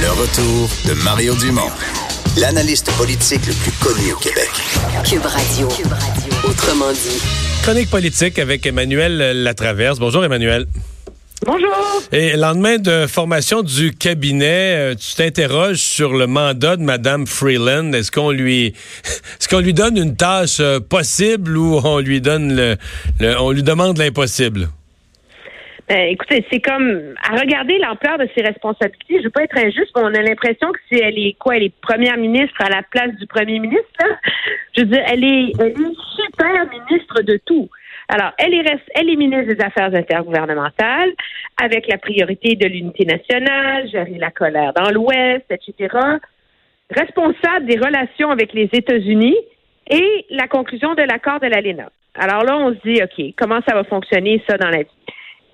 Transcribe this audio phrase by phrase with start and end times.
[0.00, 1.70] Le retour de Mario Dumont,
[2.36, 4.50] l'analyste politique le plus connu au Québec.
[5.04, 5.68] Cube Radio.
[6.44, 7.22] Autrement dit.
[7.62, 9.98] Chronique politique avec Emmanuel Latraverse.
[9.98, 10.66] Bonjour Emmanuel.
[11.46, 12.02] Bonjour.
[12.12, 17.92] Et lendemain de formation du cabinet, euh, tu t'interroges sur le mandat de Madame Freeland.
[17.92, 18.66] Est-ce qu'on lui,
[19.04, 22.76] est-ce qu'on lui donne une tâche euh, possible ou on lui donne le,
[23.20, 24.68] le on lui demande l'impossible?
[25.88, 29.18] Ben, écoutez, c'est comme à regarder l'ampleur de ses responsabilités.
[29.18, 31.62] Je veux pas être injuste, mais on a l'impression que c'est elle est quoi, elle
[31.62, 33.86] est première ministre à la place du premier ministre.
[34.00, 34.16] Là.
[34.76, 37.68] Je veux dire, elle est, elle est super ministre de tout.
[38.08, 41.12] Alors, elle est, elle est ministre des Affaires intergouvernementales,
[41.62, 45.96] avec la priorité de l'unité nationale, gérer la colère dans l'Ouest, etc.
[46.90, 49.36] Responsable des relations avec les États-Unis
[49.90, 51.90] et la conclusion de l'accord de l'ALENA.
[52.14, 55.05] Alors là, on se dit, OK, comment ça va fonctionner ça dans la vie?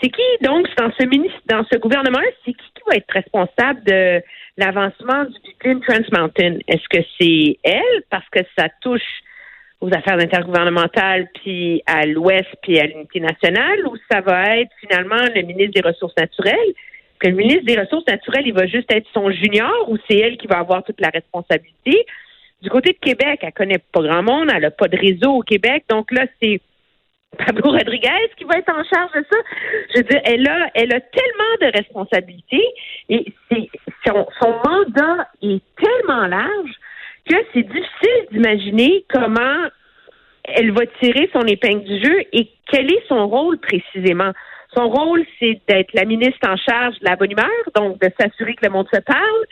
[0.00, 3.82] C'est qui, donc, dans ce ministre, dans ce gouvernement, c'est qui qui va être responsable
[3.84, 4.22] de
[4.56, 6.58] l'avancement du pipeline Trans Mountain?
[6.68, 9.02] Est-ce que c'est elle, parce que ça touche
[9.80, 15.22] aux affaires intergouvernementales, puis à l'Ouest, puis à l'unité nationale, ou ça va être finalement
[15.34, 16.74] le ministre des Ressources naturelles?
[17.18, 20.36] Que le ministre des Ressources naturelles, il va juste être son junior, ou c'est elle
[20.36, 22.06] qui va avoir toute la responsabilité?
[22.62, 25.42] Du côté de Québec, elle connaît pas grand monde, elle a pas de réseau au
[25.42, 26.60] Québec, donc là, c'est
[27.36, 29.38] Pablo Rodriguez qui va être en charge de ça.
[29.94, 32.64] Je veux dire, elle a, elle a tellement de responsabilités
[33.08, 33.32] et
[34.06, 36.70] son, son mandat est tellement large
[37.28, 39.68] que c'est difficile d'imaginer comment
[40.44, 44.32] elle va tirer son épingle du jeu et quel est son rôle précisément.
[44.74, 48.54] Son rôle, c'est d'être la ministre en charge de la bonne humeur, donc de s'assurer
[48.54, 49.44] que le monde se parle,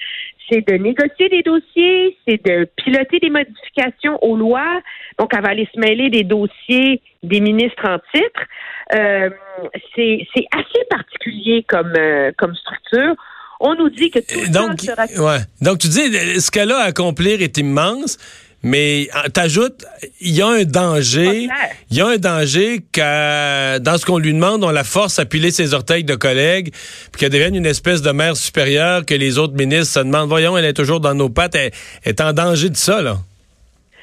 [0.51, 4.81] c'est de négocier des dossiers, c'est de piloter des modifications aux lois.
[5.19, 8.41] Donc, elle va aller se mêler des dossiers des ministres en titre.
[8.95, 9.31] Euh,
[9.97, 13.15] c'est assez particulier comme, euh, comme structure.
[13.59, 15.05] On nous dit que tout donc, sera...
[15.05, 15.41] ouais.
[15.63, 18.19] Donc, tu dis, ce qu'elle a à accomplir est immense.
[18.63, 19.85] Mais euh, t'ajoutes,
[20.21, 21.49] il y a un danger,
[21.91, 25.25] il y a un danger que dans ce qu'on lui demande, on la force à
[25.25, 26.73] piler ses orteils de collègues,
[27.13, 30.57] puis qu'elle devienne une espèce de mère supérieure que les autres ministres se demandent, voyons,
[30.57, 31.71] elle est toujours dans nos pattes, elle,
[32.05, 33.17] est en danger de ça, là.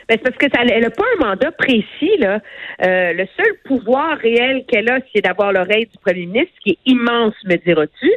[0.10, 2.18] Ben, c'est parce que ça, elle n'a pas un mandat précis.
[2.20, 2.40] Là.
[2.86, 6.80] Euh, le seul pouvoir réel qu'elle a, c'est d'avoir l'oreille du premier ministre, qui est
[6.86, 8.12] immense, me diras-tu.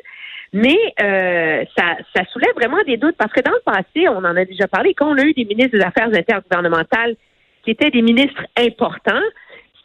[0.52, 4.36] Mais euh, ça, ça soulève vraiment des doutes parce que dans le passé, on en
[4.36, 7.16] a déjà parlé, quand on a eu des ministres des Affaires intergouvernementales
[7.64, 9.22] qui étaient des ministres importants,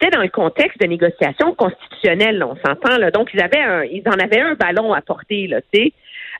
[0.01, 3.11] c'était dans le contexte de négociations constitutionnelles, on s'entend là.
[3.11, 5.93] Donc ils avaient un, ils en avaient un ballon à porter tu sais.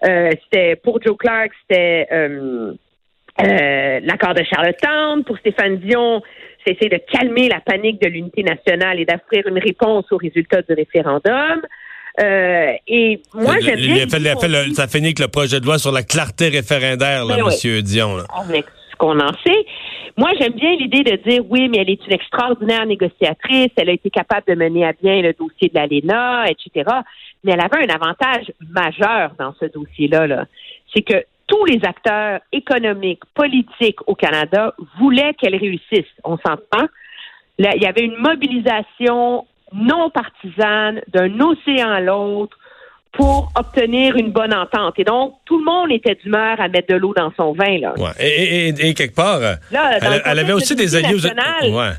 [0.03, 2.73] Euh, c'était pour Joe Clark, c'était euh,
[3.41, 5.23] euh, l'accord de Charlottetown.
[5.23, 6.23] Pour Stéphane Dion,
[6.65, 10.61] c'est essayer de calmer la panique de l'unité nationale et d'offrir une réponse aux résultats
[10.63, 11.61] du référendum.
[12.19, 14.05] Euh, et moi, j'aime bien.
[14.73, 17.81] ça finit que le projet de loi sur la clarté référendaire, là, M.
[17.81, 18.17] Dion.
[18.17, 18.23] Là.
[18.43, 19.65] Avec ce qu'on en sait.
[20.17, 23.69] Moi, j'aime bien l'idée de dire oui, mais elle est une extraordinaire négociatrice.
[23.77, 26.89] Elle a été capable de mener à bien le dossier de l'ALENA, etc.
[27.43, 30.27] Mais elle avait un avantage majeur dans ce dossier-là.
[30.27, 30.45] -là,
[30.93, 36.11] C'est que tous les acteurs économiques, politiques au Canada voulaient qu'elle réussisse.
[36.23, 36.87] On s'entend?
[37.57, 42.57] Il y avait une mobilisation non partisane d'un océan à l'autre
[43.11, 44.95] pour obtenir une bonne entente.
[44.97, 47.77] Et donc, tout le monde était d'humeur à mettre de l'eau dans son vin.
[47.79, 47.93] Là.
[47.97, 48.11] Ouais.
[48.19, 51.77] Et, et, quelque part, elle, avait aussi des alliés aux...
[51.77, 51.91] Ouais.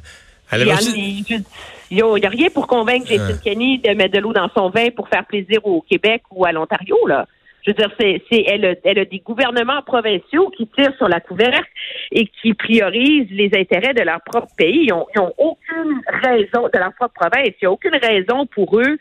[0.50, 1.44] Elle avait aussi...
[1.90, 4.88] Il n'y a, rien pour convaincre Jason Kenney de mettre de l'eau dans son vin
[4.96, 6.96] pour faire plaisir au Québec ou à l'Ontario.
[7.06, 7.26] là.
[7.64, 11.20] Je veux dire, c'est, c'est elle, elle a des gouvernements provinciaux qui tirent sur la
[11.20, 11.64] couverture
[12.10, 14.86] et qui priorisent les intérêts de leur propre pays.
[14.88, 18.98] Ils n'ont aucune raison, de leur propre province, il n'y a aucune raison pour eux,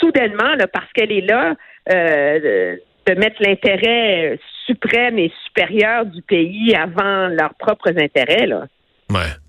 [0.00, 1.54] soudainement, là, parce qu'elle est là,
[1.92, 2.76] euh,
[3.06, 8.46] de, mettre l'intérêt suprême et supérieur du pays avant leurs propres intérêts.
[8.46, 8.66] Là.
[9.10, 9.41] Ouais.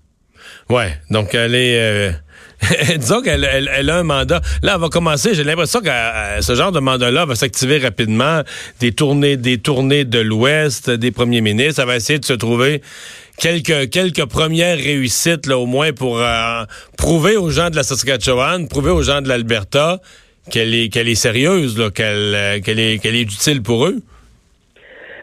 [0.70, 0.98] Ouais.
[1.10, 1.78] Donc, elle est.
[1.78, 2.12] Euh,
[2.96, 4.40] disons qu'elle elle, a un mandat.
[4.62, 5.34] Là, elle va commencer.
[5.34, 8.42] J'ai l'impression que euh, ce genre de mandat-là va s'activer rapidement.
[8.80, 11.80] Des tournées, des tournées de l'Ouest, des premiers ministres.
[11.80, 12.82] Elle va essayer de se trouver
[13.36, 16.64] quelques premières réussites au moins pour euh,
[16.96, 20.00] prouver aux gens de la Saskatchewan, prouver aux gens de l'Alberta
[20.50, 23.96] qu'elle est qu'elle est sérieuse, qu'elle est qu'elle est utile pour eux.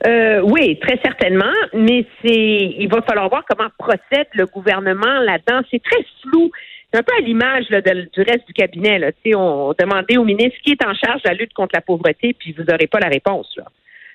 [0.06, 5.62] Oui, très certainement, mais c'est il va falloir voir comment procède le gouvernement là-dedans.
[5.70, 6.52] C'est très flou.
[6.92, 9.00] C'est un peu à l'image du reste du cabinet.
[9.00, 9.12] Là.
[9.36, 12.54] On demandait au ministre qui est en charge de la lutte contre la pauvreté, puis
[12.58, 13.58] vous n'aurez pas la réponse.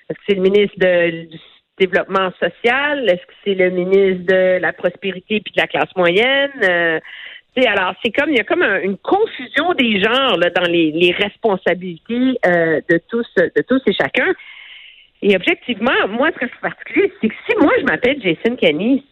[0.09, 1.39] Est-ce que c'est le ministre du
[1.79, 3.09] développement social?
[3.09, 6.51] Est-ce que c'est le ministre de la prospérité puis de la classe moyenne?
[6.63, 6.99] Euh,
[7.65, 12.37] alors, c'est comme il y a comme une confusion des genres là, dans les, responsabilités
[12.45, 14.31] euh, de tous, de tous et chacun.
[15.21, 18.55] Et objectivement, moi, ce que je suis particulier, c'est que si moi, je m'appelle Jason
[18.55, 19.03] Kenney,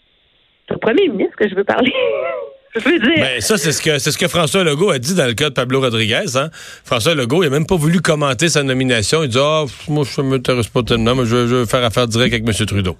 [0.67, 1.91] c'est au premier ministre que je veux parler.
[2.75, 3.15] je veux dire.
[3.17, 5.49] Ben, ça, c'est ce que c'est ce que François Legault a dit dans le cas
[5.49, 6.35] de Pablo Rodriguez.
[6.35, 6.49] Hein?
[6.83, 9.23] François Legault, il n'a même pas voulu commenter sa nomination.
[9.23, 11.83] Il dit Ah, moi, je ne m'intéresse pas tellement, mais je veux, je veux faire
[11.83, 12.65] affaire direct avec M.
[12.65, 12.97] Trudeau.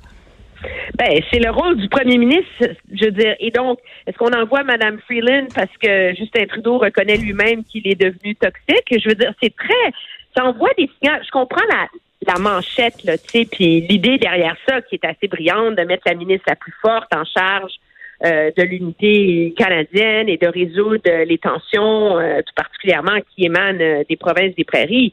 [0.97, 3.35] Ben, c'est le rôle du premier ministre, je veux dire.
[3.39, 7.99] Et donc, est-ce qu'on envoie Mme Freeland parce que Justin Trudeau reconnaît lui-même qu'il est
[7.99, 8.87] devenu toxique?
[8.91, 9.91] Je veux dire, c'est très.
[10.37, 11.17] Ça envoie des signaux.
[11.23, 11.87] Je comprends la,
[12.27, 16.03] la manchette, là, tu sais, puis l'idée derrière ça qui est assez brillante de mettre
[16.05, 17.73] la ministre la plus forte en charge
[18.23, 24.03] euh, de l'unité canadienne et de résoudre les tensions, euh, tout particulièrement qui émanent euh,
[24.07, 25.11] des provinces des prairies.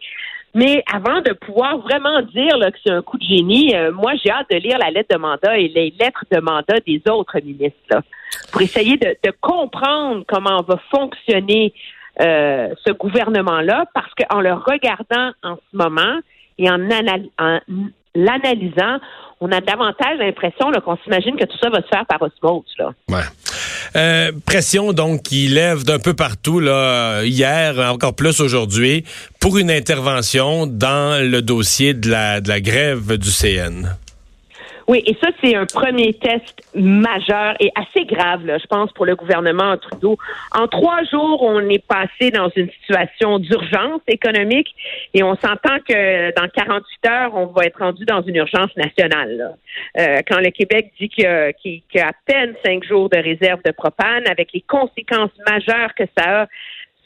[0.54, 4.30] Mais avant de pouvoir vraiment dire là, que c'est un coup de génie, moi j'ai
[4.30, 7.80] hâte de lire la lettre de mandat et les lettres de mandat des autres ministres
[7.90, 8.02] là,
[8.52, 11.72] pour essayer de, de comprendre comment va fonctionner
[12.18, 16.20] ce gouvernement-là, parce qu'en le regardant en ce moment,
[16.62, 16.78] et en,
[18.14, 18.98] l'analysant,
[19.40, 22.62] on a davantage l'impression qu'on s'imagine que tout ça va se faire par osmose.
[22.78, 22.92] Là.
[23.96, 29.04] Euh, pression donc qui lève d'un peu partout là hier encore plus aujourd'hui
[29.40, 33.96] pour une intervention dans le dossier de la grève du CN.
[34.92, 39.06] Oui, et ça, c'est un premier test majeur et assez grave, là, je pense, pour
[39.06, 40.18] le gouvernement Trudeau.
[40.54, 44.68] En trois jours, on est passé dans une situation d'urgence économique
[45.14, 49.56] et on s'entend que dans 48 heures, on va être rendu dans une urgence nationale.
[49.98, 53.70] Euh, quand le Québec dit qu'il y, a à peine cinq jours de réserve de
[53.70, 56.46] propane, avec les conséquences majeures que ça a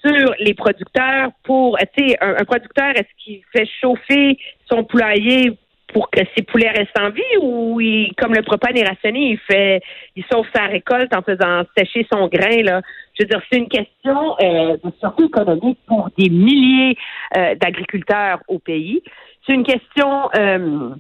[0.05, 4.37] sur les producteurs pour, tu sais, un, un producteur, est-ce qu'il fait chauffer
[4.69, 5.53] son poulailler
[5.93, 7.81] pour que ses poulets restent en vie ou
[8.19, 9.81] comme le propane est rationné, il fait,
[10.17, 12.83] il sauve sa récolte en faisant sécher son grain là.
[13.19, 16.97] Je veux dire, c'est une question euh, de surtout économique pour des milliers
[17.37, 19.03] euh, d'agriculteurs au pays.
[19.47, 20.91] C'est une question euh,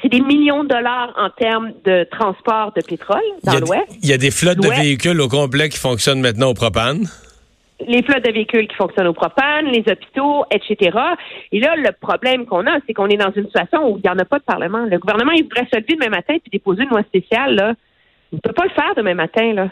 [0.00, 3.88] c'est des millions de dollars en termes de transport de pétrole dans l'Ouest.
[4.02, 7.08] Il y a des flottes de véhicules au complet qui fonctionnent maintenant au propane
[7.86, 10.96] les flottes de véhicules qui fonctionnent au propane, les hôpitaux, etc.
[11.52, 14.10] Et là, le problème qu'on a, c'est qu'on est dans une situation où il n'y
[14.10, 14.84] en a pas de Parlement.
[14.84, 17.54] Le gouvernement, il voudrait se lever demain matin et déposer une loi spéciale.
[17.54, 17.74] Là.
[18.32, 19.52] Il ne peut pas le faire demain matin.
[19.54, 19.68] Là.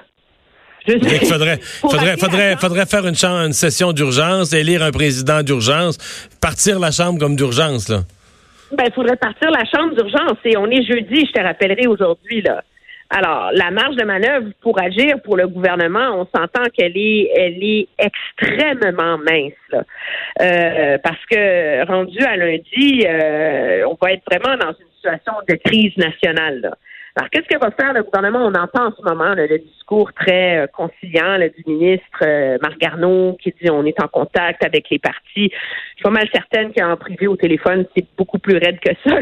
[0.86, 3.16] Il faudrait, faudrait, faudrait, faudrait, faire une,
[3.46, 5.98] une session d'urgence, élire un président d'urgence,
[6.40, 7.88] partir la Chambre comme d'urgence.
[7.88, 7.98] là.
[8.72, 10.38] Ben, il faudrait partir la Chambre d'urgence.
[10.44, 12.42] Et on est jeudi, je te rappellerai aujourd'hui.
[12.42, 12.62] là.
[13.10, 17.62] Alors, la marge de manœuvre pour agir pour le gouvernement, on s'entend qu'elle est, elle
[17.62, 19.52] est extrêmement mince.
[19.70, 19.82] Là.
[20.42, 25.54] Euh, parce que rendu à lundi, euh, on va être vraiment dans une situation de
[25.54, 26.60] crise nationale.
[26.60, 26.76] Là.
[27.18, 28.46] Alors, qu'est-ce que va faire le gouvernement?
[28.46, 33.36] On entend en ce moment le discours très euh, conciliant du ministre euh, Marc Garneau
[33.42, 35.18] qui dit on est en contact avec les partis.
[35.34, 39.16] Je suis pas mal certaine qu'en privé au téléphone, c'est beaucoup plus raide que ça.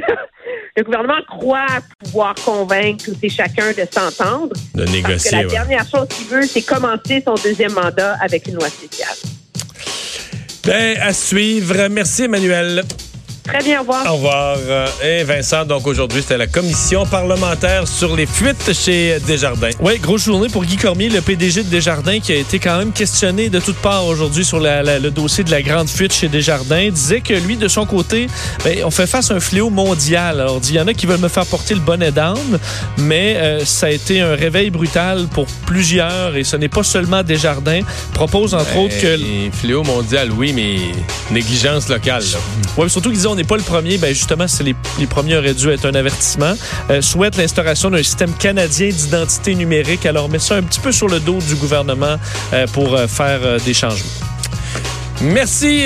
[0.77, 1.65] Le gouvernement croit
[2.05, 4.55] pouvoir convaincre tous et chacun de s'entendre.
[4.75, 5.31] De négocier.
[5.31, 8.69] Parce que la dernière chose qu'il veut, c'est commencer son deuxième mandat avec une loi
[8.69, 9.17] spéciale.
[10.67, 11.89] Ben, à suivre.
[11.89, 12.83] Merci, Emmanuel.
[13.47, 14.07] Très bien, au revoir.
[14.07, 14.57] Au revoir.
[14.69, 19.71] Euh, et Vincent, donc aujourd'hui, c'était la commission parlementaire sur les fuites chez Desjardins.
[19.81, 22.93] Oui, grosse journée pour Guy Cormier, le PDG de Desjardins, qui a été quand même
[22.93, 26.81] questionné de toutes parts aujourd'hui sur le dossier de la grande fuite chez Desjardins.
[26.81, 28.27] Il disait que lui, de son côté,
[28.65, 30.41] ben, on fait face à un fléau mondial.
[30.41, 32.59] Alors, il y en a qui veulent me faire porter le bonnet d'âne,
[32.99, 37.23] mais euh, ça a été un réveil brutal pour plusieurs et ce n'est pas seulement
[37.23, 37.81] Desjardins.
[38.13, 39.17] Propose entre ben, autres que...
[39.53, 40.77] Fléau mondial, oui, mais
[41.31, 42.25] négligence locale.
[42.77, 44.75] Oui, surtout qu'ils ont n'est pas le premier, ben justement, c'est les,
[45.07, 46.55] premiers auraient dû être un avertissement.
[46.91, 50.07] Euh, souhaite l'instauration d'un système canadien d'identité numérique.
[50.07, 52.17] Alors, met ça un petit peu sur le dos du gouvernement
[52.53, 54.11] euh, pour euh, faire des changements.
[55.21, 55.85] Merci.